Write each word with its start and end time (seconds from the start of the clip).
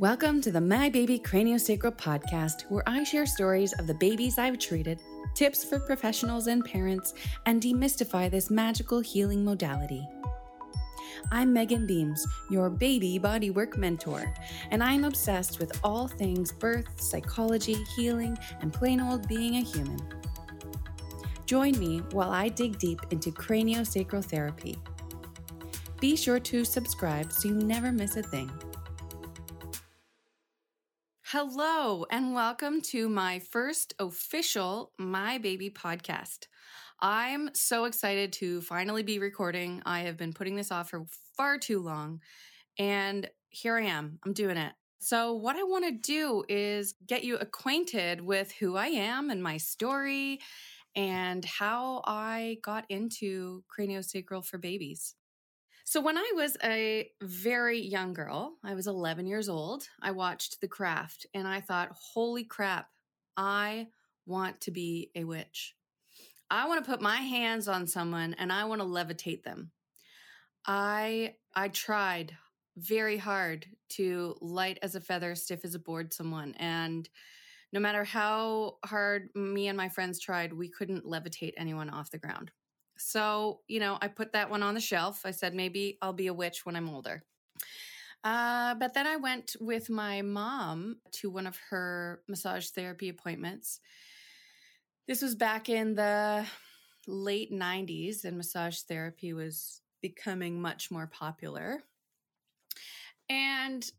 Welcome 0.00 0.40
to 0.40 0.50
the 0.50 0.60
My 0.60 0.88
Baby 0.88 1.20
Craniosacral 1.20 1.96
podcast, 1.96 2.62
where 2.68 2.82
I 2.84 3.04
share 3.04 3.26
stories 3.26 3.72
of 3.74 3.86
the 3.86 3.94
babies 3.94 4.38
I've 4.38 4.58
treated, 4.58 4.98
tips 5.34 5.62
for 5.62 5.78
professionals 5.78 6.48
and 6.48 6.64
parents, 6.64 7.14
and 7.46 7.62
demystify 7.62 8.28
this 8.28 8.50
magical 8.50 8.98
healing 8.98 9.44
modality. 9.44 10.04
I'm 11.30 11.54
Meaghan 11.54 11.86
Beames, 11.86 12.26
your 12.50 12.70
baby 12.70 13.20
bodywork 13.22 13.76
mentor, 13.76 14.34
and 14.72 14.82
I'm 14.82 15.04
obsessed 15.04 15.60
with 15.60 15.78
all 15.84 16.08
things 16.08 16.50
birth, 16.50 17.00
psychology, 17.00 17.76
healing, 17.94 18.36
and 18.62 18.72
plain 18.72 19.00
old 19.00 19.28
being 19.28 19.58
a 19.58 19.60
human. 19.60 20.00
Join 21.46 21.78
me 21.78 22.00
while 22.10 22.32
I 22.32 22.48
dig 22.48 22.78
deep 22.78 22.98
into 23.10 23.30
craniosacral 23.30 24.24
therapy. 24.24 24.76
Be 26.00 26.16
sure 26.16 26.40
to 26.40 26.64
subscribe 26.64 27.30
so 27.30 27.46
you 27.46 27.54
never 27.54 27.92
miss 27.92 28.16
a 28.16 28.24
thing. 28.24 28.50
Hello, 31.36 32.06
and 32.12 32.32
welcome 32.32 32.80
to 32.80 33.08
my 33.08 33.40
first 33.40 33.92
official 33.98 34.92
My 35.00 35.38
Baby 35.38 35.68
podcast. 35.68 36.46
I'm 37.00 37.50
so 37.54 37.86
excited 37.86 38.32
to 38.34 38.60
finally 38.60 39.02
be 39.02 39.18
recording. 39.18 39.82
I 39.84 40.02
have 40.02 40.16
been 40.16 40.32
putting 40.32 40.54
this 40.54 40.70
off 40.70 40.90
for 40.90 41.06
far 41.36 41.58
too 41.58 41.80
long, 41.80 42.20
and 42.78 43.28
here 43.48 43.76
I 43.76 43.86
am. 43.86 44.20
I'm 44.24 44.32
doing 44.32 44.56
it. 44.56 44.74
So, 45.00 45.32
what 45.32 45.56
I 45.56 45.64
want 45.64 45.84
to 45.86 45.90
do 45.90 46.44
is 46.48 46.94
get 47.04 47.24
you 47.24 47.36
acquainted 47.38 48.20
with 48.20 48.52
who 48.52 48.76
I 48.76 48.86
am 48.86 49.30
and 49.30 49.42
my 49.42 49.56
story 49.56 50.38
and 50.94 51.44
how 51.44 52.02
I 52.06 52.58
got 52.62 52.84
into 52.88 53.64
craniosacral 53.76 54.44
for 54.46 54.58
babies. 54.58 55.16
So, 55.86 56.00
when 56.00 56.16
I 56.16 56.32
was 56.34 56.56
a 56.64 57.10
very 57.22 57.78
young 57.78 58.14
girl, 58.14 58.56
I 58.64 58.74
was 58.74 58.86
11 58.86 59.26
years 59.26 59.50
old, 59.50 59.86
I 60.00 60.12
watched 60.12 60.62
The 60.62 60.68
Craft 60.68 61.26
and 61.34 61.46
I 61.46 61.60
thought, 61.60 61.92
holy 61.92 62.42
crap, 62.42 62.88
I 63.36 63.88
want 64.24 64.62
to 64.62 64.70
be 64.70 65.10
a 65.14 65.24
witch. 65.24 65.76
I 66.50 66.68
want 66.68 66.82
to 66.82 66.90
put 66.90 67.02
my 67.02 67.16
hands 67.16 67.68
on 67.68 67.86
someone 67.86 68.34
and 68.34 68.50
I 68.50 68.64
want 68.64 68.80
to 68.80 68.86
levitate 68.86 69.42
them. 69.42 69.72
I 70.66 71.36
I 71.54 71.68
tried 71.68 72.36
very 72.76 73.18
hard 73.18 73.66
to 73.90 74.36
light 74.40 74.78
as 74.82 74.94
a 74.94 75.00
feather, 75.00 75.34
stiff 75.34 75.64
as 75.64 75.74
a 75.74 75.78
board 75.78 76.14
someone 76.14 76.54
and 76.58 77.08
no 77.72 77.80
matter 77.80 78.04
how 78.04 78.78
hard 78.84 79.30
me 79.34 79.68
and 79.68 79.76
my 79.76 79.88
friends 79.88 80.20
tried, 80.20 80.52
we 80.52 80.68
couldn't 80.70 81.04
levitate 81.04 81.54
anyone 81.56 81.90
off 81.90 82.10
the 82.10 82.18
ground. 82.18 82.52
So, 82.96 83.60
you 83.68 83.80
know, 83.80 83.98
I 84.00 84.08
put 84.08 84.32
that 84.32 84.50
one 84.50 84.62
on 84.62 84.74
the 84.74 84.80
shelf. 84.80 85.22
I 85.24 85.30
said, 85.30 85.54
maybe 85.54 85.98
I'll 86.00 86.12
be 86.12 86.28
a 86.28 86.34
witch 86.34 86.64
when 86.64 86.76
I'm 86.76 86.88
older. 86.88 87.24
Uh, 88.22 88.74
but 88.76 88.94
then 88.94 89.06
I 89.06 89.16
went 89.16 89.54
with 89.60 89.90
my 89.90 90.22
mom 90.22 90.96
to 91.12 91.30
one 91.30 91.46
of 91.46 91.58
her 91.70 92.22
massage 92.28 92.68
therapy 92.68 93.08
appointments. 93.08 93.80
This 95.06 95.20
was 95.20 95.34
back 95.34 95.68
in 95.68 95.94
the 95.94 96.46
late 97.06 97.52
90s, 97.52 98.24
and 98.24 98.38
massage 98.38 98.80
therapy 98.80 99.34
was 99.34 99.82
becoming 100.00 100.60
much 100.60 100.90
more 100.90 101.06
popular. 101.06 101.82
And 103.28 103.90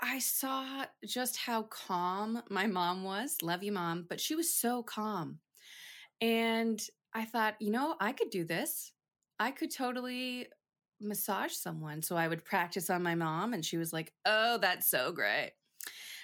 I 0.00 0.18
saw 0.18 0.84
just 1.04 1.36
how 1.36 1.62
calm 1.64 2.42
my 2.50 2.66
mom 2.66 3.04
was. 3.04 3.42
Love 3.42 3.62
you, 3.62 3.72
mom. 3.72 4.06
But 4.08 4.20
she 4.20 4.34
was 4.34 4.52
so 4.52 4.82
calm. 4.82 5.38
And 6.20 6.80
I 7.14 7.24
thought, 7.24 7.54
you 7.60 7.70
know, 7.70 7.96
I 8.00 8.12
could 8.12 8.30
do 8.30 8.44
this. 8.44 8.92
I 9.38 9.50
could 9.50 9.72
totally 9.72 10.48
massage 11.00 11.52
someone. 11.52 12.02
So 12.02 12.16
I 12.16 12.28
would 12.28 12.44
practice 12.44 12.90
on 12.90 13.02
my 13.02 13.14
mom, 13.14 13.52
and 13.52 13.64
she 13.64 13.76
was 13.76 13.92
like, 13.92 14.12
oh, 14.24 14.58
that's 14.58 14.88
so 14.88 15.12
great. 15.12 15.52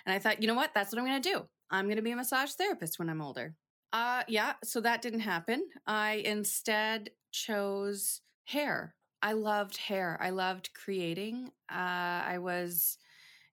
And 0.07 0.15
I 0.15 0.19
thought, 0.19 0.43
you 0.43 0.49
know 0.49 0.55
what? 0.55 0.73
That's 0.75 0.93
what 0.93 0.99
I'm 0.99 1.07
going 1.07 1.23
to 1.23 1.29
do. 1.29 1.43
I'm 1.71 1.87
going 1.87 1.97
to 1.97 2.03
be 2.03 2.11
a 2.11 2.17
massage 2.17 2.53
therapist 2.53 2.99
when 2.99 3.09
I'm 3.09 3.23
older. 3.23 3.55
Uh, 3.93 4.23
yeah, 4.29 4.55
so 4.65 4.81
that 4.81 5.03
didn't 5.03 5.21
happen. 5.21 5.67
I 5.87 6.23
instead 6.25 7.11
chose 7.33 8.21
hair. 8.45 8.95
I 9.23 9.33
loved 9.33 9.77
hair. 9.77 10.19
I 10.21 10.31
loved 10.31 10.71
creating. 10.75 11.50
Uh, 11.71 12.23
I 12.27 12.39
was 12.39 12.99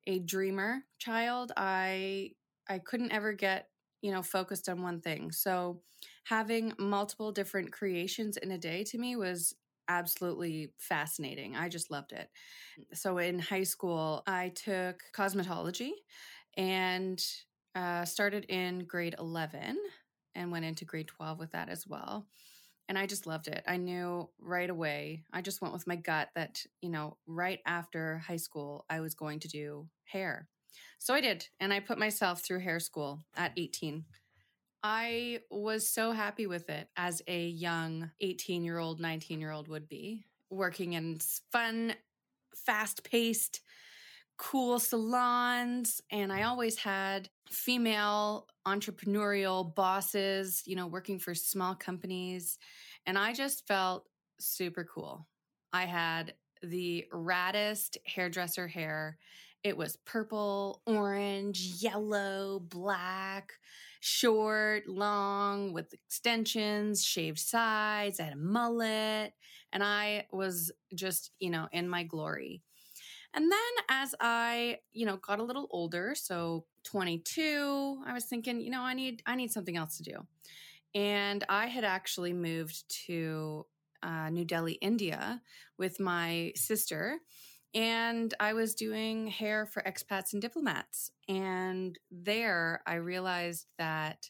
a 0.05 0.19
dreamer 0.19 0.83
child. 0.99 1.51
I 1.57 2.31
I 2.69 2.79
couldn't 2.79 3.11
ever 3.11 3.33
get 3.33 3.67
you 4.01 4.11
know 4.11 4.21
focused 4.21 4.69
on 4.69 4.81
one 4.81 5.01
thing. 5.01 5.31
So 5.31 5.81
having 6.27 6.73
multiple 6.77 7.31
different 7.31 7.71
creations 7.71 8.37
in 8.37 8.51
a 8.51 8.57
day 8.57 8.83
to 8.83 8.97
me 8.97 9.15
was 9.15 9.55
absolutely 9.87 10.73
fascinating. 10.77 11.55
I 11.55 11.69
just 11.69 11.89
loved 11.89 12.11
it. 12.11 12.29
So 12.93 13.17
in 13.17 13.39
high 13.39 13.63
school, 13.63 14.23
I 14.27 14.49
took 14.49 15.01
cosmetology 15.15 15.91
and 16.57 17.23
uh, 17.75 18.03
started 18.03 18.45
in 18.49 18.79
grade 18.79 19.15
11 19.17 19.77
and 20.35 20.51
went 20.51 20.65
into 20.65 20.83
grade 20.83 21.07
12 21.07 21.39
with 21.39 21.51
that 21.51 21.69
as 21.69 21.87
well. 21.87 22.27
And 22.89 22.97
I 22.97 23.05
just 23.05 23.27
loved 23.27 23.47
it. 23.47 23.63
I 23.67 23.77
knew 23.77 24.29
right 24.39 24.69
away, 24.69 25.23
I 25.33 25.41
just 25.41 25.61
went 25.61 25.73
with 25.73 25.87
my 25.87 25.95
gut 25.95 26.29
that, 26.35 26.63
you 26.81 26.89
know, 26.89 27.17
right 27.25 27.59
after 27.65 28.19
high 28.19 28.37
school, 28.37 28.85
I 28.89 28.99
was 29.01 29.13
going 29.13 29.39
to 29.41 29.47
do 29.47 29.87
hair. 30.05 30.47
So 30.99 31.13
I 31.13 31.21
did. 31.21 31.47
And 31.59 31.73
I 31.73 31.79
put 31.79 31.97
myself 31.97 32.41
through 32.41 32.59
hair 32.59 32.79
school 32.79 33.23
at 33.35 33.51
18. 33.57 34.05
I 34.83 35.41
was 35.49 35.87
so 35.87 36.11
happy 36.11 36.47
with 36.47 36.69
it 36.69 36.87
as 36.95 37.21
a 37.27 37.47
young 37.47 38.11
18 38.21 38.63
year 38.63 38.77
old, 38.77 38.99
19 38.99 39.39
year 39.39 39.51
old 39.51 39.67
would 39.67 39.89
be, 39.89 40.25
working 40.49 40.93
in 40.93 41.19
fun, 41.51 41.93
fast 42.55 43.03
paced, 43.03 43.61
cool 44.37 44.79
salons. 44.79 46.01
And 46.11 46.31
I 46.31 46.43
always 46.43 46.77
had 46.77 47.29
female 47.49 48.47
entrepreneurial 48.67 49.73
bosses, 49.73 50.63
you 50.65 50.75
know, 50.75 50.87
working 50.87 51.19
for 51.19 51.33
small 51.33 51.75
companies. 51.75 52.57
And 53.05 53.17
I 53.17 53.33
just 53.33 53.67
felt 53.67 54.05
super 54.39 54.83
cool. 54.83 55.27
I 55.73 55.85
had 55.85 56.33
the 56.61 57.05
raddest 57.13 57.97
hairdresser 58.05 58.67
hair 58.67 59.17
it 59.63 59.75
was 59.75 59.97
purple, 59.97 60.81
orange, 60.85 61.59
yellow, 61.81 62.59
black, 62.59 63.53
short, 64.07 64.87
long, 64.87 65.73
with 65.73 65.93
extensions, 65.93 67.03
shaved 67.03 67.39
sides. 67.39 68.19
I 68.19 68.23
had 68.23 68.33
a 68.33 68.37
mullet, 68.37 69.33
and 69.73 69.83
I 69.83 70.27
was 70.31 70.71
just, 70.95 71.31
you 71.39 71.49
know, 71.49 71.67
in 71.71 71.89
my 71.89 72.03
glory. 72.03 72.61
And 73.33 73.51
then 73.51 73.59
as 73.89 74.15
I, 74.19 74.79
you 74.93 75.05
know, 75.05 75.17
got 75.17 75.39
a 75.39 75.43
little 75.43 75.67
older, 75.71 76.15
so 76.15 76.65
22, 76.85 78.01
I 78.05 78.13
was 78.13 78.25
thinking, 78.25 78.61
you 78.61 78.71
know, 78.71 78.81
I 78.81 78.93
need 78.93 79.21
I 79.25 79.35
need 79.35 79.51
something 79.51 79.75
else 79.75 79.97
to 79.97 80.03
do. 80.03 80.25
And 80.95 81.43
I 81.49 81.67
had 81.67 81.83
actually 81.83 82.33
moved 82.33 82.83
to 83.07 83.65
uh, 84.01 84.29
New 84.29 84.45
Delhi, 84.45 84.73
India 84.73 85.41
with 85.77 85.99
my 85.99 86.53
sister 86.55 87.19
and 87.73 88.33
I 88.39 88.53
was 88.53 88.75
doing 88.75 89.27
hair 89.27 89.65
for 89.65 89.81
expats 89.83 90.33
and 90.33 90.41
diplomats. 90.41 91.11
And 91.27 91.97
there 92.09 92.81
I 92.85 92.95
realized 92.95 93.67
that 93.77 94.29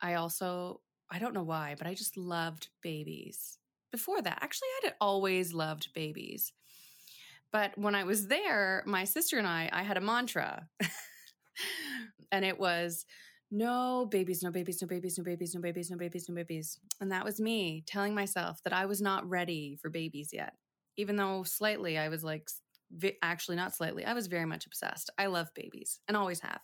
I 0.00 0.14
also, 0.14 0.80
I 1.10 1.18
don't 1.18 1.34
know 1.34 1.42
why, 1.42 1.74
but 1.76 1.86
I 1.86 1.94
just 1.94 2.16
loved 2.16 2.68
babies. 2.82 3.58
Before 3.90 4.22
that, 4.22 4.38
actually, 4.40 4.68
I 4.68 4.86
had 4.86 4.94
always 5.00 5.52
loved 5.52 5.92
babies. 5.94 6.52
But 7.52 7.76
when 7.76 7.94
I 7.94 8.04
was 8.04 8.28
there, 8.28 8.82
my 8.86 9.04
sister 9.04 9.38
and 9.38 9.46
I, 9.46 9.68
I 9.72 9.82
had 9.82 9.98
a 9.98 10.00
mantra. 10.00 10.68
and 12.32 12.44
it 12.44 12.58
was, 12.58 13.04
no 13.54 14.06
babies, 14.10 14.42
no 14.42 14.50
babies, 14.50 14.80
no 14.80 14.88
babies, 14.88 15.18
no 15.18 15.24
babies, 15.24 15.54
no 15.54 15.60
babies, 15.60 15.90
no 15.90 15.96
babies, 15.98 16.28
no 16.28 16.34
babies. 16.34 16.78
And 17.02 17.12
that 17.12 17.24
was 17.24 17.38
me 17.38 17.84
telling 17.86 18.14
myself 18.14 18.60
that 18.64 18.72
I 18.72 18.86
was 18.86 19.02
not 19.02 19.28
ready 19.28 19.76
for 19.82 19.90
babies 19.90 20.30
yet 20.32 20.54
even 20.96 21.16
though 21.16 21.42
slightly 21.42 21.98
I 21.98 22.08
was 22.08 22.22
like, 22.24 22.48
actually 23.22 23.56
not 23.56 23.74
slightly, 23.74 24.04
I 24.04 24.14
was 24.14 24.26
very 24.26 24.44
much 24.44 24.66
obsessed. 24.66 25.10
I 25.18 25.26
love 25.26 25.48
babies 25.54 26.00
and 26.08 26.16
always 26.16 26.40
have. 26.40 26.60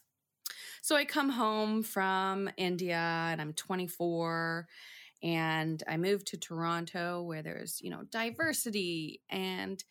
So 0.82 0.96
I 0.96 1.04
come 1.04 1.30
home 1.30 1.82
from 1.82 2.50
India 2.56 2.96
and 2.96 3.40
I'm 3.40 3.52
24 3.54 4.66
and 5.22 5.82
I 5.88 5.96
moved 5.96 6.28
to 6.28 6.36
Toronto 6.36 7.22
where 7.22 7.42
there's, 7.42 7.80
you 7.82 7.90
know, 7.90 8.02
diversity 8.10 9.22
and 9.30 9.82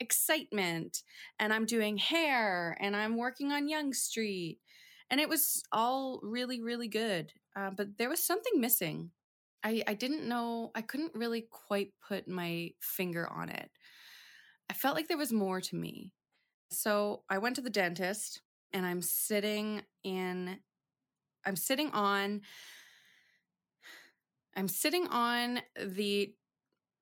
excitement 0.00 1.02
and 1.38 1.52
I'm 1.52 1.66
doing 1.66 1.96
hair 1.96 2.76
and 2.80 2.96
I'm 2.96 3.16
working 3.16 3.52
on 3.52 3.68
Yonge 3.68 3.94
Street 3.94 4.58
and 5.10 5.20
it 5.20 5.28
was 5.28 5.62
all 5.70 6.18
really 6.24 6.60
really 6.60 6.88
good 6.88 7.32
uh, 7.54 7.70
but 7.70 7.96
there 7.96 8.08
was 8.08 8.26
something 8.26 8.60
missing 8.60 9.12
I, 9.64 9.82
I 9.86 9.94
didn't 9.94 10.28
know, 10.28 10.70
I 10.74 10.82
couldn't 10.82 11.14
really 11.14 11.46
quite 11.50 11.94
put 12.06 12.28
my 12.28 12.72
finger 12.80 13.26
on 13.26 13.48
it. 13.48 13.70
I 14.70 14.74
felt 14.74 14.96
like 14.96 15.08
there 15.08 15.18
was 15.18 15.32
more 15.32 15.60
to 15.60 15.76
me. 15.76 16.12
So 16.70 17.22
I 17.30 17.38
went 17.38 17.56
to 17.56 17.62
the 17.62 17.70
dentist 17.70 18.40
and 18.72 18.84
I'm 18.84 19.02
sitting 19.02 19.82
in, 20.02 20.58
I'm 21.46 21.56
sitting 21.56 21.90
on, 21.90 22.40
I'm 24.56 24.68
sitting 24.68 25.06
on 25.08 25.60
the, 25.78 26.34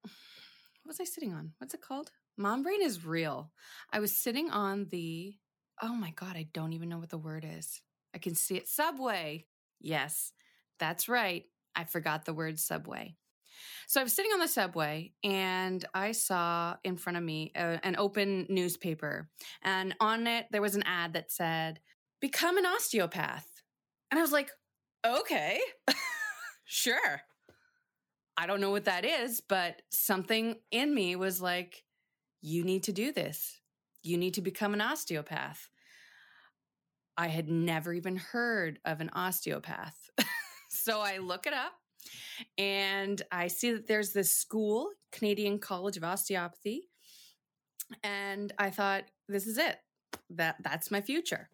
what 0.02 0.88
was 0.88 1.00
I 1.00 1.04
sitting 1.04 1.32
on? 1.32 1.52
What's 1.58 1.74
it 1.74 1.80
called? 1.80 2.10
Mom 2.36 2.62
brain 2.62 2.82
is 2.82 3.04
real. 3.04 3.52
I 3.92 4.00
was 4.00 4.14
sitting 4.14 4.50
on 4.50 4.86
the, 4.90 5.34
oh 5.82 5.94
my 5.94 6.10
God, 6.10 6.36
I 6.36 6.48
don't 6.52 6.72
even 6.72 6.88
know 6.88 6.98
what 6.98 7.10
the 7.10 7.18
word 7.18 7.46
is. 7.48 7.82
I 8.14 8.18
can 8.18 8.34
see 8.34 8.56
it. 8.56 8.68
Subway. 8.68 9.46
Yes, 9.80 10.32
that's 10.78 11.08
right. 11.08 11.44
I 11.74 11.84
forgot 11.84 12.24
the 12.24 12.34
word 12.34 12.58
subway. 12.58 13.16
So 13.86 14.00
I 14.00 14.04
was 14.04 14.12
sitting 14.12 14.32
on 14.32 14.40
the 14.40 14.48
subway 14.48 15.12
and 15.22 15.84
I 15.94 16.12
saw 16.12 16.76
in 16.84 16.96
front 16.96 17.16
of 17.16 17.22
me 17.22 17.52
a, 17.54 17.78
an 17.84 17.96
open 17.96 18.46
newspaper. 18.48 19.28
And 19.62 19.94
on 20.00 20.26
it, 20.26 20.46
there 20.50 20.62
was 20.62 20.74
an 20.74 20.84
ad 20.84 21.12
that 21.14 21.30
said, 21.30 21.80
Become 22.20 22.58
an 22.58 22.66
osteopath. 22.66 23.46
And 24.10 24.18
I 24.18 24.22
was 24.22 24.32
like, 24.32 24.50
Okay, 25.06 25.60
sure. 26.64 27.22
I 28.36 28.46
don't 28.46 28.60
know 28.60 28.70
what 28.70 28.86
that 28.86 29.04
is, 29.04 29.40
but 29.40 29.82
something 29.90 30.56
in 30.70 30.94
me 30.94 31.16
was 31.16 31.42
like, 31.42 31.84
You 32.40 32.64
need 32.64 32.84
to 32.84 32.92
do 32.92 33.12
this. 33.12 33.60
You 34.02 34.16
need 34.16 34.34
to 34.34 34.42
become 34.42 34.74
an 34.74 34.80
osteopath. 34.80 35.68
I 37.16 37.28
had 37.28 37.48
never 37.48 37.92
even 37.92 38.16
heard 38.16 38.78
of 38.84 39.00
an 39.00 39.10
osteopath. 39.12 40.10
so 40.70 41.00
I 41.00 41.18
look 41.18 41.46
it 41.46 41.52
up 41.52 41.72
and 42.58 43.20
I 43.30 43.48
see 43.48 43.72
that 43.72 43.86
there's 43.86 44.12
this 44.12 44.34
school, 44.34 44.90
Canadian 45.10 45.58
College 45.58 45.96
of 45.96 46.04
Osteopathy. 46.04 46.88
And 48.02 48.52
I 48.58 48.70
thought, 48.70 49.04
this 49.28 49.46
is 49.46 49.58
it. 49.58 49.76
That 50.30 50.56
that's 50.62 50.90
my 50.90 51.00
future. 51.00 51.48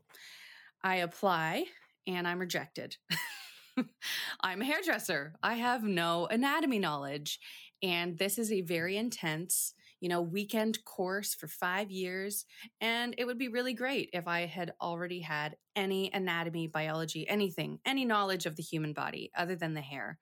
I 0.82 0.96
apply 0.96 1.64
and 2.06 2.26
I'm 2.26 2.38
rejected. 2.38 2.96
I'm 4.40 4.62
a 4.62 4.64
hairdresser. 4.64 5.34
I 5.42 5.54
have 5.54 5.82
no 5.84 6.26
anatomy 6.26 6.78
knowledge. 6.78 7.38
And 7.82 8.18
this 8.18 8.38
is 8.38 8.50
a 8.50 8.62
very 8.62 8.96
intense 8.96 9.74
you 10.00 10.08
know, 10.08 10.20
weekend 10.22 10.84
course 10.84 11.34
for 11.34 11.48
five 11.48 11.90
years. 11.90 12.44
And 12.80 13.14
it 13.18 13.24
would 13.26 13.38
be 13.38 13.48
really 13.48 13.74
great 13.74 14.10
if 14.12 14.26
I 14.28 14.46
had 14.46 14.72
already 14.80 15.20
had 15.20 15.56
any 15.76 16.12
anatomy, 16.12 16.66
biology, 16.66 17.28
anything, 17.28 17.80
any 17.84 18.04
knowledge 18.04 18.46
of 18.46 18.56
the 18.56 18.62
human 18.62 18.92
body 18.92 19.30
other 19.36 19.56
than 19.56 19.74
the 19.74 19.80
hair. 19.80 20.18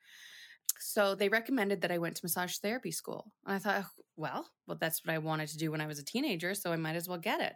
So 0.79 1.15
they 1.15 1.29
recommended 1.29 1.81
that 1.81 1.93
I 1.93 1.99
went 1.99 2.17
to 2.17 2.25
massage 2.25 2.59
therapy 2.59 2.91
school. 2.91 3.33
And 3.47 3.55
I 3.55 3.59
thought, 3.59 3.85
oh, 3.85 4.03
well, 4.17 4.49
well, 4.67 4.79
that's 4.79 5.05
what 5.05 5.15
I 5.15 5.19
wanted 5.19 5.49
to 5.49 5.59
do 5.59 5.71
when 5.71 5.81
I 5.81 5.87
was 5.87 5.99
a 5.99 6.05
teenager, 6.05 6.55
so 6.55 6.73
I 6.73 6.77
might 6.77 6.97
as 6.97 7.09
well 7.09 7.19
get 7.19 7.41
it. 7.41 7.55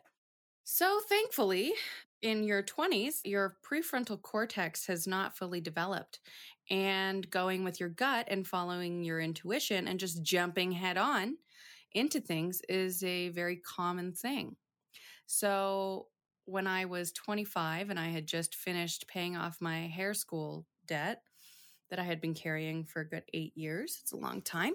So 0.65 1.01
thankfully, 1.09 1.73
in 2.23 2.45
your 2.45 2.63
20s, 2.63 3.21
your 3.25 3.57
prefrontal 3.65 4.21
cortex 4.21 4.87
has 4.87 5.07
not 5.07 5.37
fully 5.37 5.61
developed. 5.61 6.21
And 6.71 7.29
going 7.29 7.65
with 7.65 7.81
your 7.81 7.89
gut 7.89 8.27
and 8.29 8.47
following 8.47 9.03
your 9.03 9.21
intuition 9.21 9.89
and 9.89 9.99
just 9.99 10.23
jumping 10.23 10.73
head 10.73 10.97
on 10.97 11.39
into 11.93 12.21
things 12.21 12.61
is 12.69 13.03
a 13.03 13.31
very 13.31 13.57
common 13.57 14.13
thing. 14.13 14.57
So 15.27 16.07
when 16.45 16.67
I 16.67 16.85
was 16.85 17.13
25 17.13 17.91
and 17.91 17.99
I 17.99 18.09
had 18.09 18.27
just 18.27 18.55
finished 18.55 19.07
paying 19.09 19.37
off 19.37 19.61
my 19.61 19.87
hair 19.87 20.15
school 20.15 20.67
debt 20.87 21.23
that 21.91 21.99
I 21.99 22.05
had 22.05 22.21
been 22.21 22.35
carrying 22.35 22.85
for 22.85 23.01
a 23.01 23.09
good 23.09 23.25
eight 23.33 23.57
years, 23.57 23.99
it's 24.03 24.13
a 24.13 24.17
long 24.17 24.43
time. 24.43 24.75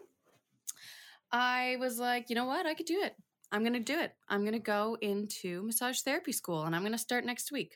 I 1.31 1.77
was 1.79 1.99
like, 1.99 2.29
you 2.29 2.35
know 2.35 2.45
what? 2.45 2.65
I 2.65 2.73
could 2.73 2.85
do 2.85 3.01
it. 3.01 3.15
I'm 3.51 3.61
going 3.61 3.73
to 3.73 3.79
do 3.79 3.99
it. 3.99 4.13
I'm 4.29 4.41
going 4.41 4.53
to 4.53 4.59
go 4.59 4.97
into 5.01 5.63
massage 5.63 5.99
therapy 6.01 6.31
school 6.31 6.63
and 6.63 6.75
I'm 6.75 6.81
going 6.81 6.91
to 6.93 6.97
start 6.97 7.25
next 7.25 7.51
week. 7.51 7.75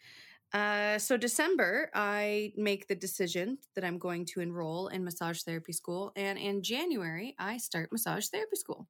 Uh, 0.51 0.97
so, 0.97 1.15
December, 1.15 1.92
I 1.94 2.53
make 2.57 2.88
the 2.88 2.95
decision 2.95 3.59
that 3.75 3.83
I'm 3.83 4.00
going 4.00 4.25
to 4.27 4.39
enroll 4.39 4.88
in 4.88 5.03
massage 5.03 5.44
therapy 5.44 5.74
school. 5.74 6.12
And 6.15 6.39
in 6.39 6.63
January, 6.63 7.35
I 7.38 7.57
start 7.57 7.92
massage 7.92 8.27
therapy 8.27 8.56
school. 8.56 8.88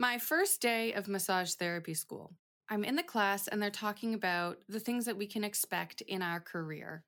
My 0.00 0.18
first 0.18 0.60
day 0.60 0.92
of 0.92 1.08
massage 1.08 1.54
therapy 1.54 1.92
school. 1.92 2.32
I'm 2.68 2.84
in 2.84 2.94
the 2.94 3.02
class 3.02 3.48
and 3.48 3.60
they're 3.60 3.68
talking 3.68 4.14
about 4.14 4.58
the 4.68 4.78
things 4.78 5.06
that 5.06 5.16
we 5.16 5.26
can 5.26 5.42
expect 5.42 6.02
in 6.02 6.22
our 6.22 6.38
career. 6.38 7.02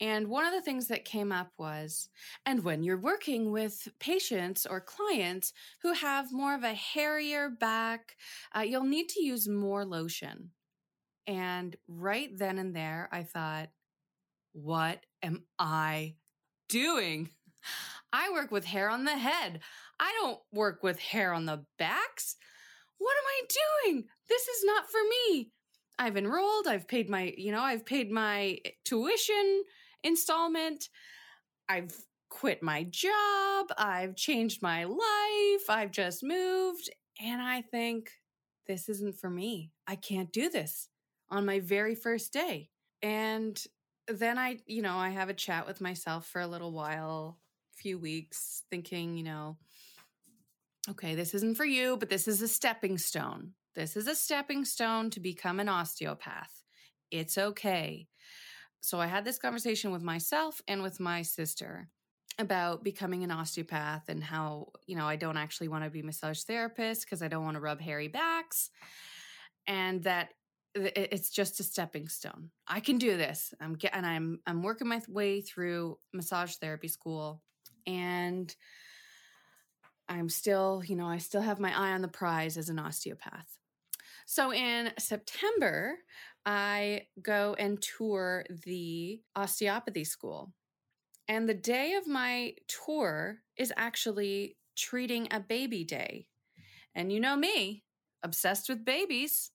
And 0.00 0.26
one 0.26 0.44
of 0.44 0.52
the 0.52 0.60
things 0.60 0.88
that 0.88 1.04
came 1.04 1.30
up 1.30 1.52
was, 1.56 2.08
and 2.44 2.64
when 2.64 2.82
you're 2.82 2.98
working 2.98 3.52
with 3.52 3.86
patients 4.00 4.66
or 4.66 4.80
clients 4.80 5.52
who 5.82 5.92
have 5.92 6.32
more 6.32 6.56
of 6.56 6.64
a 6.64 6.74
hairier 6.74 7.48
back, 7.48 8.16
uh, 8.56 8.62
you'll 8.62 8.82
need 8.82 9.08
to 9.10 9.22
use 9.22 9.46
more 9.46 9.84
lotion. 9.84 10.50
And 11.28 11.76
right 11.86 12.36
then 12.36 12.58
and 12.58 12.74
there, 12.74 13.08
I 13.12 13.22
thought, 13.22 13.68
what 14.52 15.06
am 15.22 15.44
I 15.60 16.16
doing? 16.68 17.30
I 18.16 18.30
work 18.32 18.50
with 18.50 18.64
hair 18.64 18.88
on 18.88 19.04
the 19.04 19.16
head. 19.16 19.60
I 20.00 20.10
don't 20.20 20.38
work 20.50 20.82
with 20.82 20.98
hair 20.98 21.34
on 21.34 21.44
the 21.44 21.64
backs. 21.78 22.36
What 22.96 23.14
am 23.14 23.24
I 23.26 23.90
doing? 23.92 24.04
This 24.28 24.48
is 24.48 24.64
not 24.64 24.90
for 24.90 25.00
me. 25.02 25.50
I've 25.98 26.16
enrolled, 26.16 26.66
I've 26.66 26.88
paid 26.88 27.10
my, 27.10 27.34
you 27.36 27.52
know, 27.52 27.60
I've 27.60 27.84
paid 27.84 28.10
my 28.10 28.58
tuition 28.84 29.64
installment. 30.02 30.88
I've 31.68 31.94
quit 32.30 32.62
my 32.62 32.84
job. 32.84 33.66
I've 33.76 34.16
changed 34.16 34.62
my 34.62 34.84
life. 34.84 35.68
I've 35.68 35.90
just 35.90 36.22
moved. 36.22 36.88
And 37.22 37.42
I 37.42 37.62
think 37.62 38.10
this 38.66 38.88
isn't 38.88 39.16
for 39.16 39.28
me. 39.28 39.72
I 39.86 39.96
can't 39.96 40.32
do 40.32 40.48
this 40.48 40.88
on 41.28 41.44
my 41.44 41.60
very 41.60 41.94
first 41.94 42.32
day. 42.32 42.70
And 43.02 43.62
then 44.08 44.38
I, 44.38 44.58
you 44.66 44.80
know, 44.80 44.96
I 44.96 45.10
have 45.10 45.28
a 45.28 45.34
chat 45.34 45.66
with 45.66 45.80
myself 45.80 46.26
for 46.26 46.40
a 46.40 46.46
little 46.46 46.72
while, 46.72 47.38
few 47.76 47.98
weeks, 47.98 48.64
thinking, 48.70 49.16
you 49.16 49.24
know, 49.24 49.56
okay, 50.90 51.14
this 51.14 51.34
isn't 51.34 51.56
for 51.56 51.64
you, 51.64 51.96
but 51.96 52.08
this 52.08 52.28
is 52.28 52.42
a 52.42 52.48
stepping 52.48 52.98
stone. 52.98 53.52
This 53.74 53.96
is 53.96 54.06
a 54.06 54.14
stepping 54.14 54.64
stone 54.64 55.10
to 55.10 55.20
become 55.20 55.60
an 55.60 55.68
osteopath. 55.68 56.62
It's 57.10 57.36
okay. 57.36 58.08
So 58.80 59.00
I 59.00 59.06
had 59.06 59.24
this 59.24 59.38
conversation 59.38 59.90
with 59.90 60.02
myself 60.02 60.62
and 60.68 60.82
with 60.82 61.00
my 61.00 61.22
sister 61.22 61.88
about 62.38 62.84
becoming 62.84 63.24
an 63.24 63.30
osteopath 63.30 64.08
and 64.08 64.22
how, 64.22 64.68
you 64.86 64.96
know, 64.96 65.06
I 65.06 65.16
don't 65.16 65.36
actually 65.36 65.68
want 65.68 65.84
to 65.84 65.90
be 65.90 66.02
massage 66.02 66.42
therapist 66.42 67.02
because 67.02 67.22
I 67.22 67.28
don't 67.28 67.44
want 67.44 67.56
to 67.56 67.60
rub 67.60 67.80
hairy 67.80 68.08
backs 68.08 68.70
and 69.66 70.02
that 70.04 70.30
it's 70.74 71.30
just 71.30 71.58
a 71.58 71.62
stepping 71.62 72.08
stone. 72.08 72.50
I 72.68 72.80
can 72.80 72.98
do 72.98 73.16
this. 73.16 73.54
I'm 73.60 73.74
get, 73.74 73.94
and 73.94 74.04
I'm 74.04 74.40
I'm 74.46 74.62
working 74.62 74.88
my 74.88 75.00
way 75.08 75.40
through 75.40 75.98
massage 76.12 76.56
therapy 76.56 76.88
school 76.88 77.42
and 77.86 78.54
I'm 80.08 80.28
still, 80.28 80.82
you 80.86 80.96
know, 80.96 81.06
I 81.06 81.18
still 81.18 81.42
have 81.42 81.60
my 81.60 81.76
eye 81.76 81.92
on 81.92 82.02
the 82.02 82.08
prize 82.08 82.56
as 82.56 82.68
an 82.68 82.78
osteopath. 82.78 83.58
So 84.26 84.52
in 84.52 84.92
September, 84.98 85.96
I 86.44 87.02
go 87.20 87.54
and 87.58 87.82
tour 87.82 88.44
the 88.64 89.20
osteopathy 89.34 90.04
school. 90.04 90.52
And 91.28 91.48
the 91.48 91.54
day 91.54 91.94
of 91.94 92.06
my 92.06 92.54
tour 92.68 93.38
is 93.56 93.72
actually 93.76 94.56
treating 94.76 95.28
a 95.30 95.40
baby 95.40 95.82
day. 95.82 96.28
And 96.94 97.12
you 97.12 97.18
know 97.18 97.36
me, 97.36 97.82
obsessed 98.22 98.68
with 98.68 98.84
babies. 98.84 99.50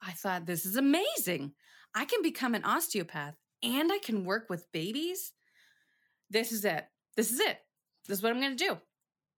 I 0.00 0.12
thought, 0.12 0.46
this 0.46 0.64
is 0.64 0.76
amazing. 0.76 1.52
I 1.94 2.04
can 2.04 2.22
become 2.22 2.54
an 2.54 2.64
osteopath 2.64 3.36
and 3.62 3.92
I 3.92 3.98
can 3.98 4.24
work 4.24 4.48
with 4.48 4.70
babies. 4.72 5.32
This 6.30 6.50
is 6.52 6.64
it. 6.64 6.86
This 7.16 7.30
is 7.30 7.40
it. 7.40 7.58
This 8.08 8.18
is 8.18 8.22
what 8.22 8.32
I'm 8.32 8.40
going 8.40 8.56
to 8.56 8.64
do. 8.64 8.78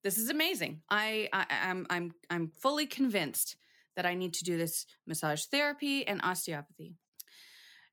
This 0.03 0.19
is 0.19 0.29
amazing. 0.29 0.83
I, 0.91 1.29
I 1.33 1.47
I'm 1.51 1.87
I'm 1.89 2.13
I'm 2.29 2.53
fully 2.61 2.87
convinced 2.87 3.57
that 3.97 4.05
I 4.05 4.15
need 4.15 4.35
to 4.35 4.45
do 4.45 4.59
this 4.59 4.87
massage 5.07 5.45
therapy 5.45 6.07
and 6.07 6.21
osteopathy. 6.23 6.97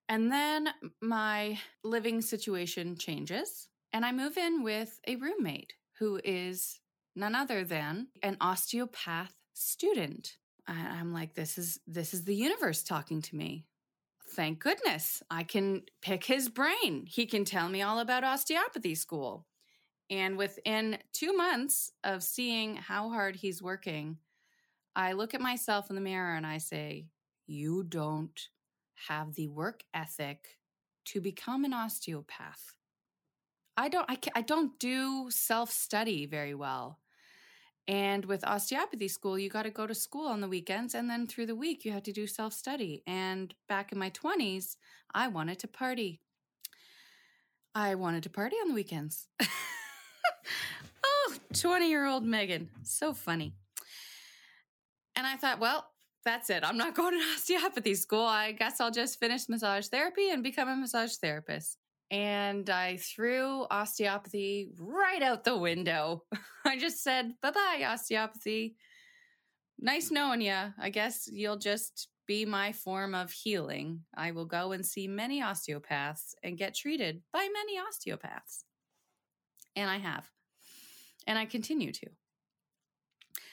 And 0.10 0.30
then 0.30 0.70
my 1.02 1.58
living 1.84 2.22
situation 2.22 2.98
changes 2.98 3.70
and 3.94 4.06
I 4.06 4.12
move 4.12 4.38
in 4.38 4.62
with 4.62 5.00
a 5.08 5.16
roommate 5.16 5.74
who 6.00 6.20
is 6.24 6.80
none 7.16 7.34
other 7.34 7.64
than 7.64 8.08
an 8.22 8.36
osteopath 8.42 9.36
student. 9.54 10.38
I'm 10.68 11.14
like 11.14 11.34
this 11.34 11.58
is 11.58 11.80
this 11.88 12.14
is 12.14 12.26
the 12.26 12.36
universe 12.36 12.84
talking 12.84 13.22
to 13.22 13.36
me. 13.36 13.66
Thank 14.32 14.60
goodness. 14.60 15.24
I 15.30 15.44
can 15.44 15.84
pick 16.02 16.26
his 16.26 16.50
brain. 16.50 17.06
He 17.08 17.26
can 17.26 17.46
tell 17.46 17.70
me 17.70 17.82
all 17.82 18.00
about 18.00 18.24
osteopathy 18.24 18.96
school. 18.96 19.46
And 20.12 20.38
within 20.38 20.98
two 21.14 21.32
months 21.32 21.94
of 22.04 22.22
seeing 22.22 22.76
how 22.76 23.10
hard 23.10 23.38
he's 23.38 23.64
working, 23.64 24.18
I 24.94 25.14
look 25.14 25.34
at 25.34 25.40
myself 25.40 25.90
in 25.90 25.96
the 25.96 26.02
mirror 26.02 26.36
and 26.36 26.46
I 26.46 26.58
say, 26.58 27.08
You 27.48 27.84
don't 27.84 28.38
have 29.08 29.34
the 29.34 29.48
work 29.48 29.84
ethic 29.94 30.60
to 31.06 31.22
become 31.22 31.64
an 31.64 31.74
osteopath. 31.74 32.74
I 33.78 33.88
don't 33.88 34.06
I, 34.10 34.18
I 34.36 34.42
don't 34.42 34.78
do 34.80 35.32
self-study 35.32 36.26
very 36.26 36.54
well. 36.56 37.00
And 37.88 38.26
with 38.26 38.46
osteopathy 38.46 39.08
school, 39.08 39.40
you 39.40 39.50
got 39.50 39.64
to 39.64 39.70
go 39.70 39.88
to 39.88 39.96
school 39.96 40.28
on 40.28 40.42
the 40.42 40.50
weekends 40.50 40.94
and 40.94 41.10
then 41.10 41.26
through 41.26 41.46
the 41.48 41.56
week 41.56 41.86
you 41.86 41.94
have 41.94 42.04
to 42.04 42.12
do 42.12 42.28
self-study. 42.28 43.02
And 43.08 43.54
back 43.70 43.94
in 43.94 43.98
my 43.98 44.10
20s, 44.12 44.76
I 45.14 45.30
wanted 45.30 45.60
to 45.60 45.68
party. 45.70 46.20
I 47.74 47.96
wanted 47.96 48.24
to 48.24 48.30
party 48.30 48.58
on 48.58 48.68
the 48.68 48.76
weekends. 48.76 49.30
oh, 51.06 51.36
20 51.54 51.90
year 51.90 52.06
old 52.06 52.26
Meaghan. 52.26 52.68
So 52.84 53.14
funny. 53.14 53.54
And 55.16 55.28
I 55.28 55.36
thought, 55.36 55.60
well, 55.60 55.86
that's 56.24 56.50
it. 56.50 56.64
I'm 56.64 56.78
not 56.78 56.96
going 56.96 57.14
to 57.14 57.26
osteopathy 57.34 57.96
school. 57.96 58.26
I 58.26 58.52
guess 58.52 58.80
I'll 58.80 58.92
just 58.92 59.20
finish 59.20 59.50
massage 59.50 59.88
therapy 59.88 60.30
and 60.30 60.44
become 60.44 60.70
a 60.70 60.76
massage 60.76 61.16
therapist. 61.16 61.78
And 62.10 62.70
I 62.70 62.98
threw 62.98 63.66
osteopathy 63.72 64.72
right 64.78 65.22
out 65.22 65.44
the 65.46 65.58
window. 65.58 66.24
I 66.66 66.78
just 66.78 67.04
said, 67.04 67.34
bye 67.42 67.52
bye, 67.52 67.86
osteopathy. 67.86 68.76
Nice 69.80 70.12
knowing 70.12 70.42
you. 70.42 70.56
I 70.80 70.90
guess 70.90 71.30
you'll 71.32 71.58
just 71.58 72.10
be 72.28 72.46
my 72.46 72.72
form 72.72 73.16
of 73.16 73.32
healing. 73.32 74.02
I 74.16 74.32
will 74.32 74.46
go 74.46 74.74
and 74.74 74.86
see 74.86 75.08
many 75.08 75.42
osteopaths 75.42 76.36
and 76.44 76.58
get 76.58 76.76
treated 76.76 77.22
by 77.34 77.48
many 77.52 77.80
osteopaths. 77.80 78.66
And 79.76 79.90
I 79.90 79.98
have. 79.98 80.30
And 81.28 81.38
I 81.38 81.46
continue 81.46 81.92
to. 81.92 82.08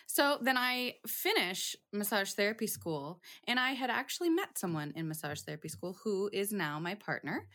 So 0.06 0.38
then 0.40 0.56
I 0.56 0.94
finish 1.06 1.76
massage 1.92 2.32
therapy 2.32 2.66
school, 2.66 3.20
and 3.46 3.60
I 3.60 3.72
had 3.72 3.90
actually 3.90 4.30
met 4.30 4.56
someone 4.56 4.92
in 4.96 5.06
massage 5.06 5.42
therapy 5.42 5.68
school 5.68 5.98
who 6.02 6.30
is 6.32 6.50
now 6.50 6.78
my 6.80 6.94
partner. 6.94 7.46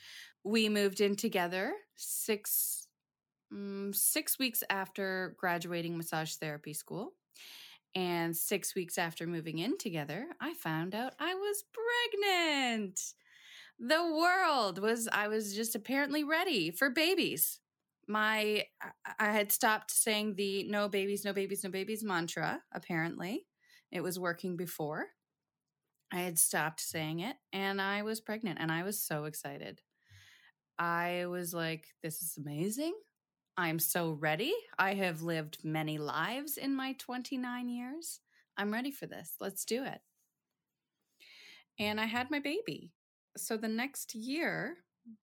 We 0.44 0.70
moved 0.70 1.02
in 1.02 1.16
together 1.16 1.74
six 1.96 2.88
um, 3.52 3.92
six 3.94 4.40
weeks 4.40 4.64
after 4.70 5.36
graduating 5.40 5.98
massage 5.98 6.36
therapy 6.36 6.74
school. 6.74 7.14
And 7.96 8.36
six 8.36 8.74
weeks 8.74 8.98
after 8.98 9.28
moving 9.28 9.60
in 9.60 9.78
together, 9.78 10.26
I 10.42 10.54
found 10.56 10.96
out 10.96 11.14
I 11.20 11.36
was 11.36 11.64
pregnant. 12.12 13.00
The 13.80 14.04
world 14.04 14.80
was, 14.80 15.08
I 15.12 15.28
was 15.28 15.56
just 15.56 15.76
apparently 15.76 16.24
ready 16.24 16.72
for 16.72 16.90
babies 16.90 17.60
my 18.08 18.66
I 19.20 19.32
had 19.32 19.52
stopped 19.52 19.92
saying 19.92 20.36
the 20.36 20.64
no 20.70 20.90
babies, 20.90 21.24
no 21.26 21.34
babies, 21.34 21.64
no 21.64 21.70
babies 21.70 22.04
mantra, 22.04 22.62
apparently. 22.74 23.46
It 23.92 24.02
was 24.02 24.20
working 24.20 24.58
before. 24.58 25.08
I 26.12 26.18
had 26.18 26.38
stopped 26.38 26.80
saying 26.80 27.22
it 27.22 27.36
and 27.52 27.82
I 27.82 28.04
was 28.04 28.22
pregnant 28.22 28.60
and 28.60 28.72
I 28.72 28.84
was 28.84 29.02
so 29.02 29.26
excited. 29.26 29.82
I 30.78 31.26
was 31.28 31.54
like, 31.54 31.86
this 32.02 32.22
is 32.22 32.38
amazing. 32.38 32.94
I'm 33.58 33.80
so 33.80 34.12
ready. 34.12 34.54
I 34.78 34.96
have 34.96 35.22
lived 35.22 35.60
many 35.64 35.98
lives 35.98 36.58
in 36.58 36.76
my 36.76 36.94
29 37.00 37.70
years. 37.70 38.20
I'm 38.58 38.74
ready 38.74 38.92
for 38.92 39.06
this. 39.06 39.36
Let's 39.40 39.66
do 39.66 39.84
it. 39.84 40.02
And 41.80 42.00
I 42.00 42.06
had 42.06 42.32
my 42.32 42.40
baby. 42.40 42.92
So 43.38 43.58
the 43.58 43.68
next 43.68 44.14
year, 44.14 44.78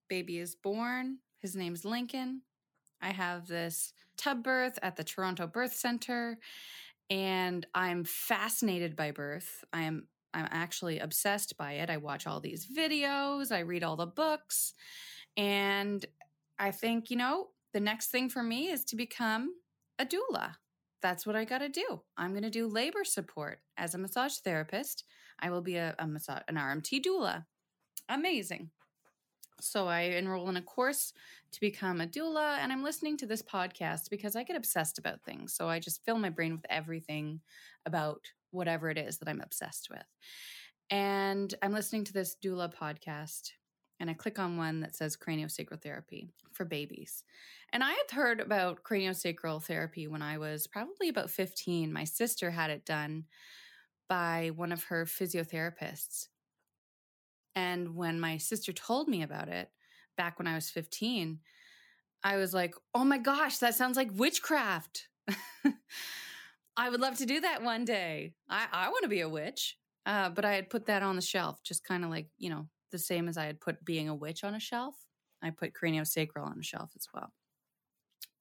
baby 0.08 0.38
is 0.38 0.56
born. 0.56 1.18
His 1.40 1.54
name's 1.56 1.84
Lincoln. 1.84 2.42
I 3.02 3.10
have 3.10 3.46
this 3.46 3.92
tub 4.16 4.42
birth 4.42 4.78
at 4.82 4.96
the 4.96 5.04
Toronto 5.04 5.46
Birth 5.46 5.74
Center, 5.74 6.38
and 7.08 7.66
I'm 7.74 8.04
fascinated 8.04 8.96
by 8.96 9.10
birth. 9.10 9.64
I 9.72 9.82
am 9.82 10.06
I'm 10.32 10.48
actually 10.52 11.00
obsessed 11.00 11.56
by 11.56 11.72
it. 11.72 11.90
I 11.90 11.96
watch 11.96 12.26
all 12.26 12.38
these 12.38 12.66
videos, 12.66 13.50
I 13.50 13.60
read 13.60 13.82
all 13.82 13.96
the 13.96 14.06
books, 14.06 14.74
and 15.36 16.04
I 16.58 16.70
think, 16.70 17.10
you 17.10 17.16
know, 17.16 17.48
the 17.72 17.80
next 17.80 18.08
thing 18.08 18.28
for 18.28 18.42
me 18.42 18.68
is 18.68 18.84
to 18.86 18.96
become 18.96 19.54
a 19.98 20.06
doula. 20.06 20.54
That's 21.02 21.26
what 21.26 21.36
I 21.36 21.44
got 21.44 21.58
to 21.58 21.68
do. 21.68 22.02
I'm 22.16 22.32
going 22.32 22.42
to 22.42 22.50
do 22.50 22.68
labor 22.68 23.04
support 23.04 23.60
as 23.76 23.94
a 23.94 23.98
massage 23.98 24.34
therapist. 24.34 25.04
I 25.40 25.50
will 25.50 25.62
be 25.62 25.76
a, 25.76 25.94
a 25.98 26.06
massage, 26.06 26.42
an 26.48 26.56
RMT 26.56 27.02
doula. 27.02 27.46
Amazing. 28.08 28.70
So 29.62 29.88
I 29.88 30.00
enroll 30.02 30.48
in 30.48 30.56
a 30.56 30.62
course 30.62 31.12
to 31.52 31.60
become 31.60 32.00
a 32.00 32.06
doula, 32.06 32.58
and 32.58 32.72
I'm 32.72 32.82
listening 32.82 33.16
to 33.18 33.26
this 33.26 33.42
podcast 33.42 34.10
because 34.10 34.36
I 34.36 34.44
get 34.44 34.56
obsessed 34.56 34.98
about 34.98 35.22
things. 35.22 35.54
So 35.54 35.68
I 35.68 35.78
just 35.78 36.04
fill 36.04 36.18
my 36.18 36.30
brain 36.30 36.52
with 36.52 36.66
everything 36.70 37.40
about 37.86 38.20
whatever 38.50 38.90
it 38.90 38.98
is 38.98 39.18
that 39.18 39.28
I'm 39.28 39.40
obsessed 39.40 39.88
with. 39.90 40.04
And 40.90 41.54
I'm 41.62 41.72
listening 41.72 42.04
to 42.04 42.12
this 42.12 42.36
doula 42.42 42.72
podcast, 42.74 43.50
and 44.00 44.10
I 44.10 44.14
click 44.14 44.38
on 44.38 44.56
one 44.56 44.80
that 44.80 44.96
says 44.96 45.16
craniosacral 45.16 45.80
therapy 45.80 46.30
for 46.52 46.64
babies. 46.64 47.22
And 47.72 47.84
I 47.84 47.90
had 47.90 48.10
heard 48.10 48.40
about 48.40 48.82
craniosacral 48.82 49.62
therapy 49.62 50.08
when 50.08 50.22
I 50.22 50.38
was 50.38 50.66
probably 50.66 51.08
about 51.08 51.30
15. 51.30 51.92
My 51.92 52.04
sister 52.04 52.50
had 52.50 52.70
it 52.70 52.84
done 52.84 53.26
by 54.08 54.50
one 54.56 54.72
of 54.72 54.84
her 54.84 55.04
physiotherapists. 55.04 56.26
And 57.54 57.94
when 57.94 58.20
my 58.20 58.36
sister 58.36 58.72
told 58.72 59.08
me 59.08 59.22
about 59.22 59.48
it 59.48 59.70
back 60.16 60.38
when 60.38 60.46
I 60.46 60.54
was 60.54 60.70
15, 60.70 61.40
I 62.22 62.36
was 62.36 62.52
like, 62.52 62.74
oh 62.94 63.04
my 63.04 63.18
gosh, 63.18 63.58
that 63.58 63.74
sounds 63.74 63.96
like 63.96 64.10
witchcraft. 64.14 65.08
I 66.76 66.90
would 66.90 67.00
love 67.00 67.18
to 67.18 67.26
do 67.26 67.40
that 67.40 67.62
one 67.62 67.84
day. 67.84 68.34
I, 68.48 68.66
I 68.72 68.88
want 68.88 69.02
to 69.02 69.08
be 69.08 69.20
a 69.20 69.28
witch. 69.28 69.76
Uh, 70.06 70.30
but 70.30 70.44
I 70.44 70.54
had 70.54 70.70
put 70.70 70.86
that 70.86 71.02
on 71.02 71.16
the 71.16 71.22
shelf, 71.22 71.62
just 71.62 71.84
kind 71.84 72.04
of 72.04 72.10
like, 72.10 72.28
you 72.38 72.50
know, 72.50 72.66
the 72.90 72.98
same 72.98 73.28
as 73.28 73.36
I 73.36 73.44
had 73.44 73.60
put 73.60 73.84
being 73.84 74.08
a 74.08 74.14
witch 74.14 74.44
on 74.44 74.54
a 74.54 74.60
shelf. 74.60 74.94
I 75.42 75.50
put 75.50 75.72
craniosacral 75.74 76.44
on 76.44 76.58
a 76.58 76.62
shelf 76.62 76.92
as 76.96 77.06
well. 77.12 77.32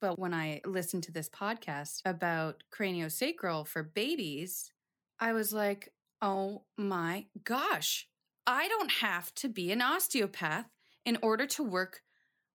But 0.01 0.17
when 0.17 0.33
I 0.33 0.61
listened 0.65 1.03
to 1.03 1.11
this 1.11 1.29
podcast 1.29 2.01
about 2.05 2.63
craniosacral 2.73 3.67
for 3.67 3.83
babies, 3.83 4.71
I 5.19 5.33
was 5.33 5.51
like, 5.51 5.93
oh 6.21 6.63
my 6.77 7.25
gosh, 7.43 8.07
I 8.45 8.67
don't 8.67 8.91
have 8.91 9.33
to 9.35 9.49
be 9.49 9.71
an 9.71 9.81
osteopath 9.81 10.65
in 11.05 11.17
order 11.21 11.45
to 11.47 11.63
work 11.63 12.01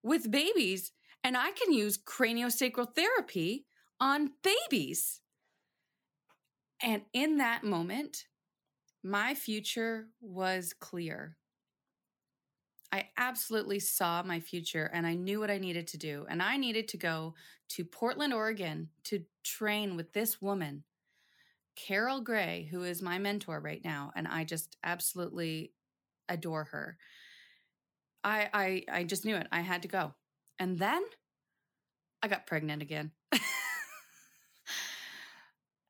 with 0.02 0.30
babies, 0.30 0.92
and 1.22 1.36
I 1.36 1.52
can 1.52 1.72
use 1.72 1.98
craniosacral 1.98 2.94
therapy 2.94 3.66
on 4.00 4.32
babies. 4.42 5.20
And 6.82 7.02
in 7.12 7.38
that 7.38 7.64
moment, 7.64 8.26
my 9.02 9.34
future 9.34 10.08
was 10.20 10.74
clear. 10.78 11.36
I 12.92 13.08
absolutely 13.16 13.80
saw 13.80 14.22
my 14.22 14.38
future 14.38 14.90
and 14.92 15.06
I 15.06 15.14
knew 15.14 15.40
what 15.40 15.50
I 15.50 15.58
needed 15.58 15.88
to 15.88 15.98
do. 15.98 16.26
And 16.28 16.40
I 16.40 16.56
needed 16.56 16.86
to 16.88 16.96
go 16.96 17.34
to 17.70 17.84
Portland, 17.84 18.32
Oregon 18.32 18.90
to 19.04 19.24
train 19.42 19.96
with 19.96 20.12
this 20.12 20.40
woman, 20.40 20.84
Carol 21.76 22.20
Gray, 22.20 22.68
who 22.70 22.82
is 22.84 23.02
my 23.02 23.18
mentor 23.18 23.60
right 23.60 23.82
now. 23.84 24.12
And 24.14 24.28
I 24.28 24.44
just 24.44 24.76
absolutely 24.82 25.72
adore 26.28 26.64
her. 26.64 26.96
I 28.22 28.48
I 28.52 28.84
I 29.00 29.04
just 29.04 29.24
knew 29.24 29.36
it. 29.36 29.46
I 29.52 29.60
had 29.60 29.82
to 29.82 29.88
go. 29.88 30.14
And 30.58 30.78
then 30.78 31.02
I 32.22 32.28
got 32.28 32.46
pregnant 32.46 32.80
again. 32.80 33.10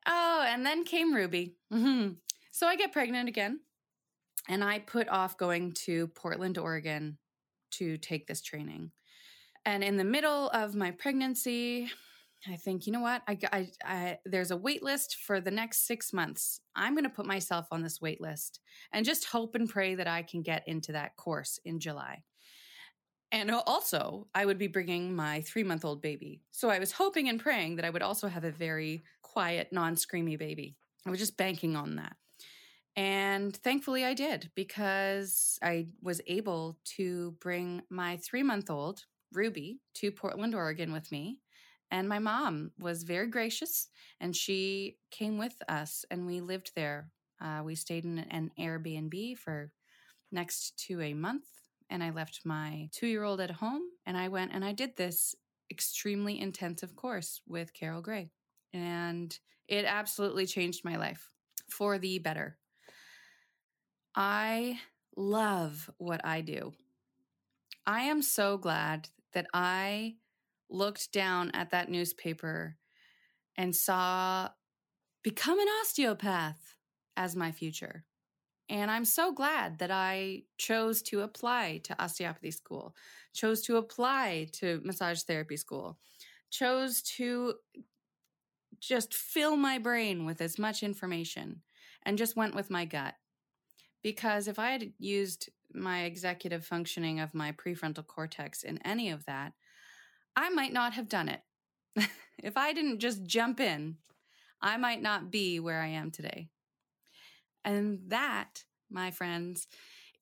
oh, 0.07 0.45
and 0.47 0.65
then 0.65 0.85
came 0.85 1.15
Ruby. 1.15 1.57
Mm-hmm. 1.73 2.15
So 2.51 2.67
I 2.67 2.77
get 2.77 2.93
pregnant 2.93 3.29
again. 3.29 3.61
And 4.49 4.63
I 4.63 4.79
put 4.81 5.09
off 5.09 5.39
going 5.39 5.73
to 5.85 6.09
Portland, 6.09 6.59
Oregon 6.59 7.19
to 7.73 7.97
take 7.99 8.27
this 8.27 8.43
training. 8.43 8.91
And 9.65 9.83
in 9.83 9.97
the 9.97 10.05
middle 10.05 10.51
of 10.51 10.75
my 10.75 10.91
pregnancy, 10.91 11.91
I 12.47 12.57
think, 12.57 12.87
you 12.87 12.93
know 12.93 13.01
what? 13.01 13.23
I, 13.27 13.39
I, 13.53 13.69
I, 13.85 14.19
there's 14.27 14.51
a 14.51 14.57
wait 14.57 14.83
list 14.83 15.17
for 15.17 15.41
the 15.41 15.51
next 15.51 15.87
six 15.87 16.13
months. 16.13 16.61
I'm 16.77 16.95
going 16.95 17.05
to 17.05 17.11
put 17.11 17.27
myself 17.27 17.67
on 17.71 17.83
this 17.83 18.01
wait 18.01 18.21
list 18.21 18.61
and 18.93 19.07
just 19.07 19.25
hope 19.25 19.55
and 19.55 19.69
pray 19.69 19.95
that 19.95 20.07
I 20.07 20.23
can 20.23 20.43
get 20.43 20.67
into 20.67 20.93
that 20.93 21.17
course 21.17 21.59
in 21.65 21.81
July. 21.81 22.23
And 23.33 23.51
also, 23.51 24.29
I 24.35 24.47
would 24.47 24.59
be 24.59 24.69
bringing 24.69 25.15
my 25.15 25.41
three 25.41 25.65
month 25.65 25.85
old 25.85 26.03
baby. 26.03 26.43
So 26.53 26.71
I 26.71 26.79
was 26.79 26.93
hoping 26.93 27.29
and 27.29 27.41
praying 27.41 27.77
that 27.77 27.85
I 27.85 27.91
would 27.91 28.03
also 28.03 28.29
have 28.29 28.45
a 28.45 28.51
very 28.51 29.05
quiet, 29.23 29.69
non 29.73 29.97
screamy 29.97 30.39
baby. 30.39 30.77
I 31.07 31.11
was 31.11 31.19
just 31.19 31.37
banking 31.37 31.75
on 31.77 31.97
that. 31.97 32.17
And 32.97 33.57
thankfully, 33.57 34.05
I 34.05 34.15
did 34.15 34.51
because 34.55 35.59
I 35.63 35.89
was 36.01 36.21
able 36.29 36.79
to 36.97 37.33
bring 37.41 37.83
my 37.91 38.19
three 38.19 38.45
month 38.45 38.71
old, 38.71 39.05
Ruby, 39.33 39.81
to 39.95 40.13
Portland, 40.13 40.55
Oregon 40.55 40.93
with 40.93 41.11
me 41.11 41.41
and 41.91 42.09
my 42.09 42.19
mom 42.19 42.73
was 42.79 43.03
very 43.03 43.29
gracious 43.29 43.89
and 44.21 44.35
she 44.35 44.97
came 45.11 45.39
with 45.39 45.55
us 45.69 46.05
and 46.11 46.27
we 46.27 46.41
lived 46.41 46.73
there. 46.75 47.11
Uh, 47.41 47.63
we 47.65 47.75
stayed 47.75 48.05
in 48.05 48.19
an 48.31 48.51
Airbnb 48.59 49.39
for 49.39 49.71
next 50.33 50.77
to 50.87 51.01
a 51.01 51.15
month. 51.15 51.45
And 51.91 52.03
I 52.03 52.11
left 52.11 52.41
my 52.45 52.89
two 52.93 53.07
year 53.07 53.23
old 53.23 53.41
at 53.41 53.51
home 53.51 53.83
and 54.07 54.17
I 54.17 54.29
went 54.29 54.53
and 54.53 54.65
I 54.65 54.73
did 54.73 54.97
this 54.97 55.35
extremely 55.71 56.41
intensive 56.41 56.97
course 56.97 57.41
with 57.47 57.75
Carol 57.75 58.03
Gray. 58.03 58.31
And 58.73 59.37
it 59.69 59.85
absolutely 59.85 60.47
changed 60.47 60.85
my 60.85 60.97
life 60.97 61.31
for 61.69 61.99
the 61.99 62.19
better. 62.19 62.59
I 64.17 64.81
love 65.17 65.91
what 65.99 66.25
I 66.25 66.41
do. 66.41 66.73
I 67.87 68.03
am 68.03 68.23
so 68.23 68.57
glad 68.57 69.09
that 69.33 69.47
I 69.53 70.15
looked 70.71 71.13
down 71.13 71.51
at 71.53 71.71
that 71.71 71.89
newspaper 71.89 72.77
and 73.57 73.75
saw 73.75 74.49
become 75.23 75.59
an 75.59 75.69
osteopath 75.81 76.75
as 77.17 77.37
my 77.37 77.53
future. 77.53 78.05
And 78.69 78.91
I'm 78.91 79.05
so 79.05 79.33
glad 79.33 79.79
that 79.79 79.91
I 79.91 80.43
chose 80.57 81.03
to 81.03 81.21
apply 81.21 81.81
to 81.85 82.03
osteopathy 82.03 82.51
school, 82.51 82.95
chose 83.35 83.63
to 83.63 83.77
apply 83.77 84.49
to 84.53 84.81
massage 84.85 85.23
therapy 85.23 85.57
school, 85.57 85.99
chose 86.51 87.03
to 87.03 87.55
just 88.81 89.15
fill 89.15 89.57
my 89.57 89.79
brain 89.79 90.25
with 90.25 90.41
as 90.41 90.59
much 90.59 90.83
information 90.83 91.63
and 92.05 92.19
just 92.19 92.37
went 92.37 92.55
with 92.55 92.71
my 92.71 92.85
gut. 92.85 93.15
Because 94.03 94.49
if 94.49 94.59
I 94.59 94.71
had 94.71 94.93
used 94.99 95.51
my 95.73 96.05
executive 96.05 96.65
functioning 96.65 97.21
of 97.21 97.35
my 97.35 97.53
prefrontal 97.53 98.07
cortex 98.07 98.63
in 98.63 98.79
any 98.79 99.11
of 99.11 99.25
that, 99.27 99.53
I 100.37 100.51
might 100.51 100.73
not 100.73 100.95
have 100.95 101.09
done 101.09 101.29
it. 101.29 101.41
if 102.39 102.57
I 102.57 102.73
didn't 102.73 102.99
just 102.99 103.25
jump 103.25 103.61
in, 103.61 103.97
I 104.61 104.77
might 104.77 105.03
not 105.03 105.31
be 105.31 105.61
where 105.61 105.81
I 105.81 105.89
am 105.89 106.11
today. 106.11 106.49
And 107.65 108.01
that, 108.09 108.65
my 108.91 109.11
friends, 109.11 109.67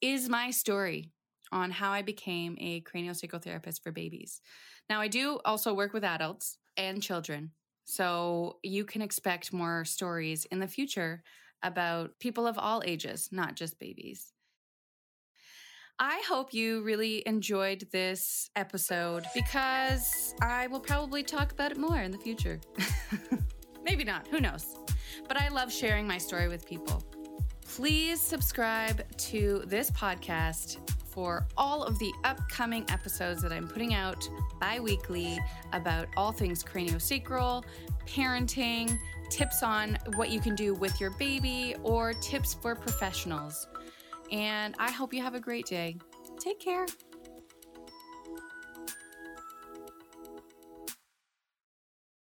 is 0.00 0.28
my 0.28 0.50
story 0.50 1.10
on 1.50 1.70
how 1.70 1.92
I 1.92 2.02
became 2.02 2.56
a 2.60 2.80
craniosacral 2.82 3.42
therapist 3.42 3.82
for 3.82 3.92
babies. 3.92 4.40
Now, 4.88 5.00
I 5.00 5.08
do 5.08 5.38
also 5.44 5.74
work 5.74 5.92
with 5.92 6.04
adults 6.04 6.58
and 6.76 7.02
children, 7.02 7.52
so 7.84 8.58
you 8.62 8.84
can 8.84 9.02
expect 9.02 9.52
more 9.52 9.84
stories 9.84 10.44
in 10.46 10.60
the 10.60 10.68
future 10.68 11.22
about 11.62 12.18
people 12.18 12.46
of 12.46 12.58
all 12.58 12.82
ages, 12.84 13.28
not 13.30 13.54
just 13.54 13.78
babies. 13.78 14.32
I 16.04 16.20
hope 16.26 16.52
you 16.52 16.82
really 16.82 17.22
enjoyed 17.26 17.86
this 17.92 18.50
episode 18.56 19.24
because 19.36 20.34
I 20.42 20.66
will 20.66 20.80
probably 20.80 21.22
talk 21.22 21.52
about 21.52 21.70
it 21.70 21.78
more 21.78 22.00
in 22.00 22.10
the 22.10 22.18
future. 22.18 22.60
Maybe 23.84 24.02
not, 24.02 24.26
who 24.26 24.40
knows? 24.40 24.66
But 25.28 25.40
I 25.40 25.46
love 25.46 25.72
sharing 25.72 26.04
my 26.04 26.18
story 26.18 26.48
with 26.48 26.66
people. 26.66 27.04
Please 27.64 28.20
subscribe 28.20 29.04
to 29.16 29.62
this 29.66 29.92
podcast 29.92 30.78
for 31.06 31.46
all 31.56 31.84
of 31.84 32.00
the 32.00 32.10
upcoming 32.24 32.84
episodes 32.88 33.40
that 33.42 33.52
I'm 33.52 33.68
putting 33.68 33.94
out 33.94 34.28
bi 34.58 34.80
weekly 34.80 35.38
about 35.72 36.08
all 36.16 36.32
things 36.32 36.64
craniosacral, 36.64 37.62
parenting, 38.08 38.98
tips 39.30 39.62
on 39.62 39.96
what 40.16 40.30
you 40.30 40.40
can 40.40 40.56
do 40.56 40.74
with 40.74 41.00
your 41.00 41.10
baby, 41.10 41.76
or 41.84 42.12
tips 42.12 42.54
for 42.54 42.74
professionals. 42.74 43.68
And 44.32 44.74
I 44.78 44.90
hope 44.90 45.12
you 45.12 45.22
have 45.22 45.34
a 45.34 45.40
great 45.40 45.66
day. 45.66 45.96
Take 46.38 46.58
care. 46.58 46.86